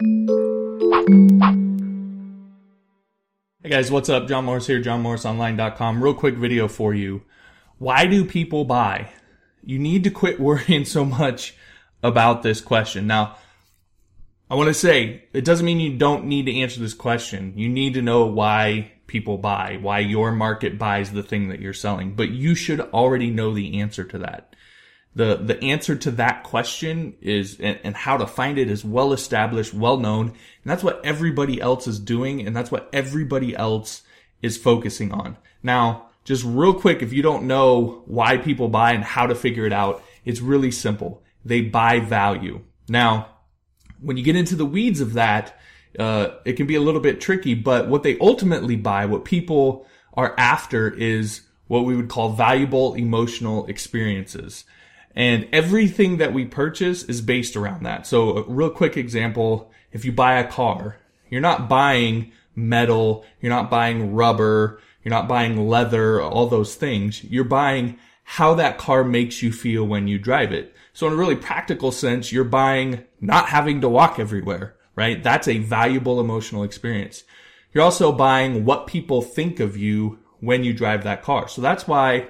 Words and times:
Hey 0.00 0.06
guys, 3.64 3.90
what's 3.90 4.08
up? 4.08 4.28
John 4.28 4.44
Morris 4.44 4.68
here, 4.68 4.80
johnmorrisonline.com. 4.80 6.04
Real 6.04 6.14
quick 6.14 6.36
video 6.36 6.68
for 6.68 6.94
you. 6.94 7.22
Why 7.78 8.06
do 8.06 8.24
people 8.24 8.64
buy? 8.64 9.10
You 9.64 9.80
need 9.80 10.04
to 10.04 10.10
quit 10.10 10.38
worrying 10.40 10.84
so 10.84 11.04
much 11.04 11.56
about 12.00 12.44
this 12.44 12.60
question. 12.60 13.08
Now, 13.08 13.38
I 14.48 14.54
want 14.54 14.68
to 14.68 14.74
say 14.74 15.24
it 15.32 15.44
doesn't 15.44 15.66
mean 15.66 15.80
you 15.80 15.98
don't 15.98 16.26
need 16.26 16.46
to 16.46 16.54
answer 16.60 16.78
this 16.78 16.94
question. 16.94 17.54
You 17.56 17.68
need 17.68 17.94
to 17.94 18.02
know 18.02 18.24
why 18.24 18.92
people 19.08 19.36
buy, 19.36 19.78
why 19.80 19.98
your 19.98 20.30
market 20.30 20.78
buys 20.78 21.10
the 21.10 21.24
thing 21.24 21.48
that 21.48 21.58
you're 21.58 21.72
selling, 21.72 22.14
but 22.14 22.30
you 22.30 22.54
should 22.54 22.80
already 22.80 23.30
know 23.30 23.52
the 23.52 23.80
answer 23.80 24.04
to 24.04 24.18
that. 24.18 24.54
The, 25.14 25.36
the 25.36 25.62
answer 25.64 25.96
to 25.96 26.10
that 26.12 26.44
question 26.44 27.14
is, 27.20 27.58
and, 27.60 27.78
and 27.82 27.96
how 27.96 28.18
to 28.18 28.26
find 28.26 28.58
it 28.58 28.70
is 28.70 28.84
well 28.84 29.12
established, 29.12 29.74
well 29.74 29.96
known. 29.96 30.28
And 30.28 30.36
that's 30.64 30.84
what 30.84 31.04
everybody 31.04 31.60
else 31.60 31.86
is 31.86 31.98
doing. 31.98 32.46
And 32.46 32.54
that's 32.54 32.70
what 32.70 32.88
everybody 32.92 33.56
else 33.56 34.02
is 34.42 34.56
focusing 34.56 35.12
on. 35.12 35.36
Now, 35.62 36.10
just 36.24 36.44
real 36.44 36.74
quick, 36.74 37.02
if 37.02 37.12
you 37.12 37.22
don't 37.22 37.46
know 37.46 38.02
why 38.06 38.36
people 38.36 38.68
buy 38.68 38.92
and 38.92 39.02
how 39.02 39.26
to 39.26 39.34
figure 39.34 39.66
it 39.66 39.72
out, 39.72 40.02
it's 40.24 40.40
really 40.40 40.70
simple. 40.70 41.22
They 41.44 41.62
buy 41.62 42.00
value. 42.00 42.60
Now, 42.88 43.28
when 44.00 44.16
you 44.16 44.22
get 44.22 44.36
into 44.36 44.54
the 44.54 44.66
weeds 44.66 45.00
of 45.00 45.14
that, 45.14 45.58
uh, 45.98 46.36
it 46.44 46.52
can 46.52 46.66
be 46.66 46.74
a 46.74 46.80
little 46.80 47.00
bit 47.00 47.20
tricky, 47.20 47.54
but 47.54 47.88
what 47.88 48.02
they 48.02 48.18
ultimately 48.18 48.76
buy, 48.76 49.06
what 49.06 49.24
people 49.24 49.86
are 50.14 50.34
after 50.38 50.92
is 50.92 51.42
what 51.66 51.84
we 51.84 51.96
would 51.96 52.08
call 52.08 52.32
valuable 52.32 52.94
emotional 52.94 53.66
experiences. 53.66 54.64
And 55.18 55.48
everything 55.52 56.18
that 56.18 56.32
we 56.32 56.44
purchase 56.44 57.02
is 57.02 57.20
based 57.20 57.56
around 57.56 57.82
that. 57.82 58.06
So 58.06 58.38
a 58.38 58.42
real 58.44 58.70
quick 58.70 58.96
example, 58.96 59.72
if 59.90 60.04
you 60.04 60.12
buy 60.12 60.38
a 60.38 60.48
car, 60.48 60.96
you're 61.28 61.40
not 61.40 61.68
buying 61.68 62.30
metal, 62.54 63.24
you're 63.40 63.50
not 63.50 63.68
buying 63.68 64.14
rubber, 64.14 64.80
you're 65.02 65.10
not 65.10 65.26
buying 65.26 65.68
leather, 65.68 66.22
all 66.22 66.46
those 66.46 66.76
things. 66.76 67.24
You're 67.24 67.42
buying 67.42 67.98
how 68.22 68.54
that 68.54 68.78
car 68.78 69.02
makes 69.02 69.42
you 69.42 69.50
feel 69.50 69.84
when 69.84 70.06
you 70.06 70.20
drive 70.20 70.52
it. 70.52 70.72
So 70.92 71.08
in 71.08 71.14
a 71.14 71.16
really 71.16 71.34
practical 71.34 71.90
sense, 71.90 72.30
you're 72.30 72.44
buying 72.44 73.04
not 73.20 73.48
having 73.48 73.80
to 73.80 73.88
walk 73.88 74.20
everywhere, 74.20 74.76
right? 74.94 75.20
That's 75.20 75.48
a 75.48 75.58
valuable 75.58 76.20
emotional 76.20 76.62
experience. 76.62 77.24
You're 77.74 77.82
also 77.82 78.12
buying 78.12 78.64
what 78.64 78.86
people 78.86 79.22
think 79.22 79.58
of 79.58 79.76
you 79.76 80.20
when 80.38 80.62
you 80.62 80.72
drive 80.72 81.02
that 81.02 81.24
car. 81.24 81.48
So 81.48 81.60
that's 81.60 81.88
why 81.88 82.28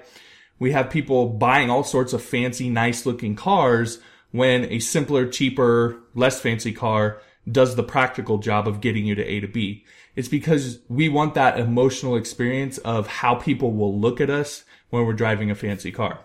we 0.59 0.73
have 0.73 0.91
people 0.91 1.28
buying 1.28 1.70
all 1.70 1.84
sorts 1.84 2.12
of 2.12 2.23
fancy, 2.23 2.69
nice 2.69 3.06
looking 3.06 3.37
cars 3.37 3.98
when 4.31 4.64
a 4.64 4.78
simpler, 4.78 5.27
cheaper, 5.27 6.01
less 6.14 6.41
fancy 6.41 6.73
car 6.73 7.20
does 7.51 7.77
the 7.77 7.83
practical 7.83 8.39
job 8.39 8.69
of 8.69 8.81
getting 8.81 9.06
you 9.06 9.14
to 9.14 9.25
A 9.25 9.41
to 9.41 9.48
B. 9.48 9.84
It's 10.17 10.29
because 10.29 10.81
we 10.89 11.09
want 11.09 11.34
that 11.34 11.59
emotional 11.59 12.17
experience 12.17 12.79
of 12.79 13.06
how 13.06 13.36
people 13.36 13.73
will 13.73 13.98
look 13.98 14.20
at 14.20 14.31
us 14.31 14.64
when 14.91 15.06
we're 15.06 15.12
driving 15.12 15.51
a 15.51 15.55
fancy 15.55 15.92
car. 15.92 16.19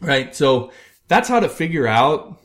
Right? 0.00 0.34
So 0.34 0.70
that's 1.08 1.28
how 1.28 1.40
to 1.40 1.48
figure 1.48 1.86
out 1.86 2.40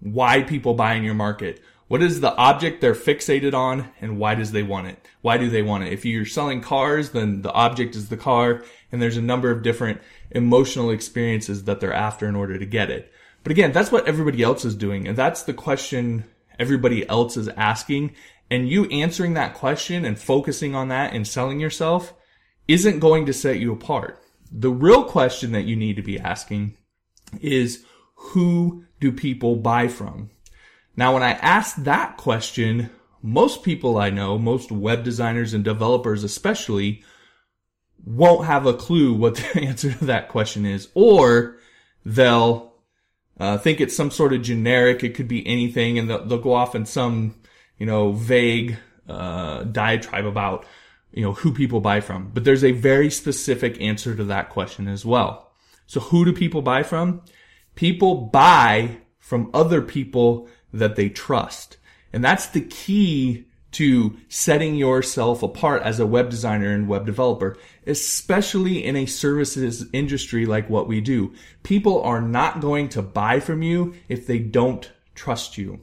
why 0.00 0.42
people 0.42 0.74
buy 0.74 0.94
in 0.94 1.02
your 1.02 1.14
market. 1.14 1.60
What 1.88 2.02
is 2.02 2.20
the 2.20 2.34
object 2.36 2.80
they're 2.80 2.94
fixated 2.94 3.54
on 3.54 3.88
and 4.00 4.18
why 4.18 4.34
does 4.34 4.52
they 4.52 4.62
want 4.62 4.88
it? 4.88 4.98
Why 5.22 5.38
do 5.38 5.48
they 5.48 5.62
want 5.62 5.84
it? 5.84 5.92
If 5.92 6.04
you're 6.04 6.26
selling 6.26 6.60
cars, 6.60 7.10
then 7.10 7.40
the 7.40 7.52
object 7.52 7.96
is 7.96 8.08
the 8.08 8.16
car 8.16 8.62
and 8.92 9.00
there's 9.00 9.16
a 9.16 9.22
number 9.22 9.50
of 9.50 9.62
different 9.62 10.00
emotional 10.30 10.90
experiences 10.90 11.64
that 11.64 11.80
they're 11.80 11.92
after 11.92 12.28
in 12.28 12.36
order 12.36 12.58
to 12.58 12.66
get 12.66 12.90
it. 12.90 13.10
But 13.42 13.52
again, 13.52 13.72
that's 13.72 13.90
what 13.90 14.06
everybody 14.06 14.42
else 14.42 14.66
is 14.66 14.74
doing 14.74 15.08
and 15.08 15.16
that's 15.16 15.42
the 15.42 15.54
question 15.54 16.24
everybody 16.58 17.08
else 17.08 17.36
is 17.36 17.48
asking 17.48 18.14
and 18.50 18.68
you 18.68 18.84
answering 18.86 19.34
that 19.34 19.54
question 19.54 20.04
and 20.04 20.18
focusing 20.18 20.74
on 20.74 20.88
that 20.88 21.14
and 21.14 21.26
selling 21.26 21.60
yourself 21.60 22.14
isn't 22.66 23.00
going 23.00 23.24
to 23.26 23.32
set 23.32 23.60
you 23.60 23.72
apart. 23.72 24.22
The 24.52 24.70
real 24.70 25.04
question 25.04 25.52
that 25.52 25.64
you 25.64 25.76
need 25.76 25.96
to 25.96 26.02
be 26.02 26.18
asking 26.18 26.76
is 27.40 27.84
who 28.14 28.84
do 29.00 29.12
people 29.12 29.56
buy 29.56 29.88
from? 29.88 30.30
Now, 30.98 31.14
when 31.14 31.22
I 31.22 31.34
ask 31.34 31.76
that 31.84 32.16
question, 32.16 32.90
most 33.22 33.62
people 33.62 33.98
I 33.98 34.10
know, 34.10 34.36
most 34.36 34.72
web 34.72 35.04
designers 35.04 35.54
and 35.54 35.62
developers 35.62 36.24
especially, 36.24 37.04
won't 38.04 38.46
have 38.46 38.66
a 38.66 38.74
clue 38.74 39.14
what 39.14 39.36
the 39.36 39.60
answer 39.60 39.92
to 39.92 40.04
that 40.06 40.28
question 40.28 40.66
is, 40.66 40.88
or 40.94 41.60
they'll 42.04 42.72
uh, 43.38 43.58
think 43.58 43.80
it's 43.80 43.96
some 43.96 44.10
sort 44.10 44.32
of 44.32 44.42
generic. 44.42 45.04
It 45.04 45.14
could 45.14 45.28
be 45.28 45.46
anything, 45.46 46.00
and 46.00 46.10
they'll, 46.10 46.24
they'll 46.24 46.38
go 46.38 46.52
off 46.52 46.74
in 46.74 46.84
some, 46.84 47.36
you 47.78 47.86
know, 47.86 48.10
vague 48.10 48.76
uh, 49.08 49.62
diatribe 49.62 50.26
about, 50.26 50.66
you 51.12 51.22
know, 51.22 51.32
who 51.32 51.54
people 51.54 51.80
buy 51.80 52.00
from. 52.00 52.32
But 52.34 52.42
there's 52.42 52.64
a 52.64 52.72
very 52.72 53.08
specific 53.08 53.80
answer 53.80 54.16
to 54.16 54.24
that 54.24 54.50
question 54.50 54.88
as 54.88 55.06
well. 55.06 55.52
So, 55.86 56.00
who 56.00 56.24
do 56.24 56.32
people 56.32 56.60
buy 56.60 56.82
from? 56.82 57.22
People 57.76 58.16
buy 58.16 58.98
from 59.20 59.48
other 59.54 59.80
people 59.80 60.48
that 60.72 60.96
they 60.96 61.08
trust. 61.08 61.76
And 62.12 62.24
that's 62.24 62.46
the 62.46 62.62
key 62.62 63.44
to 63.72 64.16
setting 64.28 64.74
yourself 64.74 65.42
apart 65.42 65.82
as 65.82 66.00
a 66.00 66.06
web 66.06 66.30
designer 66.30 66.72
and 66.72 66.88
web 66.88 67.04
developer, 67.04 67.56
especially 67.86 68.82
in 68.82 68.96
a 68.96 69.06
services 69.06 69.86
industry 69.92 70.46
like 70.46 70.70
what 70.70 70.88
we 70.88 71.00
do. 71.00 71.34
People 71.62 72.02
are 72.02 72.22
not 72.22 72.60
going 72.60 72.88
to 72.88 73.02
buy 73.02 73.40
from 73.40 73.62
you 73.62 73.94
if 74.08 74.26
they 74.26 74.38
don't 74.38 74.90
trust 75.14 75.58
you. 75.58 75.80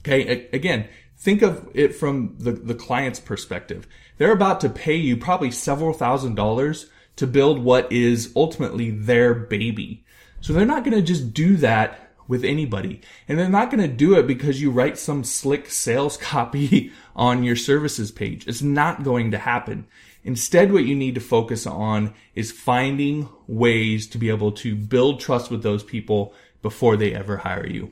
Okay. 0.00 0.48
Again, 0.52 0.88
think 1.16 1.42
of 1.42 1.68
it 1.74 1.94
from 1.94 2.36
the, 2.38 2.52
the 2.52 2.74
client's 2.74 3.20
perspective. 3.20 3.86
They're 4.16 4.32
about 4.32 4.60
to 4.62 4.68
pay 4.68 4.96
you 4.96 5.16
probably 5.16 5.50
several 5.50 5.92
thousand 5.92 6.34
dollars 6.34 6.90
to 7.16 7.26
build 7.26 7.58
what 7.58 7.90
is 7.92 8.32
ultimately 8.34 8.90
their 8.90 9.34
baby. 9.34 10.04
So 10.40 10.52
they're 10.52 10.66
not 10.66 10.84
going 10.84 10.96
to 10.96 11.02
just 11.02 11.34
do 11.34 11.56
that 11.58 12.09
with 12.30 12.44
anybody. 12.44 13.00
And 13.26 13.36
they're 13.36 13.48
not 13.48 13.70
going 13.70 13.82
to 13.82 13.94
do 13.94 14.16
it 14.16 14.26
because 14.26 14.62
you 14.62 14.70
write 14.70 14.96
some 14.96 15.24
slick 15.24 15.68
sales 15.68 16.16
copy 16.32 16.92
on 17.16 17.42
your 17.42 17.56
services 17.56 18.12
page. 18.12 18.46
It's 18.46 18.62
not 18.62 19.02
going 19.02 19.32
to 19.32 19.38
happen. 19.38 19.88
Instead, 20.22 20.72
what 20.72 20.84
you 20.84 20.94
need 20.94 21.16
to 21.16 21.20
focus 21.20 21.66
on 21.66 22.14
is 22.34 22.52
finding 22.52 23.28
ways 23.48 24.06
to 24.06 24.18
be 24.18 24.28
able 24.28 24.52
to 24.52 24.76
build 24.76 25.18
trust 25.18 25.50
with 25.50 25.64
those 25.64 25.82
people 25.82 26.32
before 26.62 26.96
they 26.96 27.12
ever 27.12 27.38
hire 27.38 27.66
you. 27.66 27.90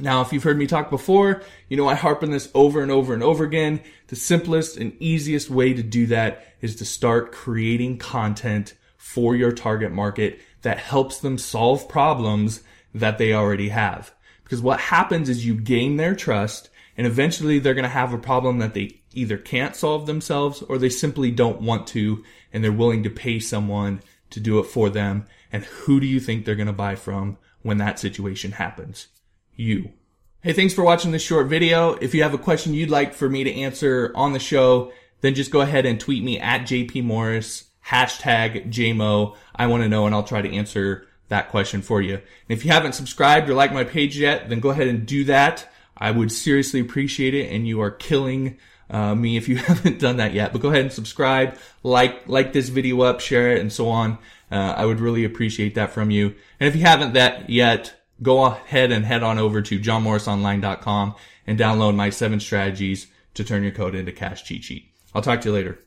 Now, 0.00 0.22
if 0.22 0.32
you've 0.32 0.44
heard 0.44 0.58
me 0.58 0.66
talk 0.66 0.88
before, 0.88 1.42
you 1.68 1.76
know 1.76 1.88
I 1.88 1.94
harp 1.94 2.22
on 2.22 2.30
this 2.30 2.50
over 2.54 2.80
and 2.80 2.90
over 2.90 3.12
and 3.12 3.22
over 3.22 3.44
again. 3.44 3.80
The 4.06 4.16
simplest 4.16 4.76
and 4.76 4.96
easiest 5.00 5.50
way 5.50 5.74
to 5.74 5.82
do 5.82 6.06
that 6.06 6.54
is 6.60 6.76
to 6.76 6.84
start 6.84 7.32
creating 7.32 7.98
content 7.98 8.74
for 8.96 9.34
your 9.34 9.52
target 9.52 9.92
market 9.92 10.40
that 10.62 10.78
helps 10.78 11.18
them 11.18 11.36
solve 11.36 11.88
problems 11.88 12.62
that 12.94 13.18
they 13.18 13.32
already 13.32 13.68
have. 13.68 14.12
Because 14.44 14.62
what 14.62 14.80
happens 14.80 15.28
is 15.28 15.44
you 15.44 15.54
gain 15.54 15.96
their 15.96 16.14
trust 16.14 16.70
and 16.96 17.06
eventually 17.06 17.58
they're 17.58 17.74
going 17.74 17.82
to 17.84 17.88
have 17.88 18.12
a 18.12 18.18
problem 18.18 18.58
that 18.58 18.74
they 18.74 19.00
either 19.12 19.36
can't 19.36 19.76
solve 19.76 20.06
themselves 20.06 20.62
or 20.62 20.78
they 20.78 20.88
simply 20.88 21.30
don't 21.30 21.60
want 21.60 21.86
to 21.88 22.24
and 22.52 22.62
they're 22.62 22.72
willing 22.72 23.02
to 23.02 23.10
pay 23.10 23.38
someone 23.38 24.00
to 24.30 24.40
do 24.40 24.58
it 24.58 24.64
for 24.64 24.88
them. 24.88 25.26
And 25.52 25.64
who 25.64 26.00
do 26.00 26.06
you 26.06 26.20
think 26.20 26.44
they're 26.44 26.54
going 26.54 26.66
to 26.66 26.72
buy 26.72 26.94
from 26.94 27.38
when 27.62 27.78
that 27.78 27.98
situation 27.98 28.52
happens? 28.52 29.08
You. 29.54 29.92
Hey, 30.40 30.52
thanks 30.52 30.74
for 30.74 30.84
watching 30.84 31.10
this 31.10 31.22
short 31.22 31.48
video. 31.48 31.94
If 31.94 32.14
you 32.14 32.22
have 32.22 32.34
a 32.34 32.38
question 32.38 32.74
you'd 32.74 32.90
like 32.90 33.12
for 33.12 33.28
me 33.28 33.44
to 33.44 33.52
answer 33.52 34.12
on 34.14 34.32
the 34.32 34.38
show, 34.38 34.92
then 35.20 35.34
just 35.34 35.50
go 35.50 35.60
ahead 35.60 35.84
and 35.84 35.98
tweet 35.98 36.22
me 36.22 36.38
at 36.38 36.62
JP 36.62 37.04
Morris 37.04 37.64
hashtag 37.86 38.70
JMO. 38.70 39.36
I 39.54 39.66
want 39.66 39.82
to 39.82 39.88
know 39.88 40.06
and 40.06 40.14
I'll 40.14 40.22
try 40.22 40.42
to 40.42 40.54
answer 40.54 41.07
that 41.28 41.50
question 41.50 41.82
for 41.82 42.00
you. 42.00 42.14
And 42.14 42.22
if 42.48 42.64
you 42.64 42.70
haven't 42.70 42.94
subscribed 42.94 43.48
or 43.48 43.54
liked 43.54 43.74
my 43.74 43.84
page 43.84 44.18
yet, 44.18 44.48
then 44.48 44.60
go 44.60 44.70
ahead 44.70 44.88
and 44.88 45.06
do 45.06 45.24
that. 45.24 45.70
I 45.96 46.10
would 46.10 46.32
seriously 46.32 46.80
appreciate 46.80 47.34
it 47.34 47.50
and 47.50 47.66
you 47.66 47.80
are 47.80 47.90
killing 47.90 48.58
uh, 48.90 49.14
me 49.14 49.36
if 49.36 49.48
you 49.48 49.56
haven't 49.58 49.98
done 49.98 50.16
that 50.18 50.34
yet. 50.34 50.52
But 50.52 50.62
go 50.62 50.68
ahead 50.68 50.82
and 50.82 50.92
subscribe, 50.92 51.58
like 51.82 52.28
like 52.28 52.52
this 52.52 52.68
video 52.68 53.02
up, 53.02 53.20
share 53.20 53.52
it, 53.52 53.60
and 53.60 53.72
so 53.72 53.88
on. 53.88 54.18
Uh, 54.50 54.74
I 54.76 54.86
would 54.86 55.00
really 55.00 55.24
appreciate 55.24 55.74
that 55.74 55.92
from 55.92 56.10
you. 56.10 56.34
And 56.58 56.68
if 56.68 56.74
you 56.74 56.82
haven't 56.82 57.12
that 57.12 57.50
yet, 57.50 57.94
go 58.22 58.44
ahead 58.44 58.90
and 58.90 59.04
head 59.04 59.22
on 59.22 59.38
over 59.38 59.60
to 59.62 59.78
johnmorrisonline.com 59.78 61.14
and 61.46 61.58
download 61.58 61.94
my 61.94 62.10
seven 62.10 62.40
strategies 62.40 63.08
to 63.34 63.44
turn 63.44 63.62
your 63.62 63.72
code 63.72 63.94
into 63.94 64.12
cash 64.12 64.44
cheat 64.44 64.64
sheet. 64.64 64.90
I'll 65.14 65.22
talk 65.22 65.40
to 65.42 65.48
you 65.48 65.54
later. 65.54 65.78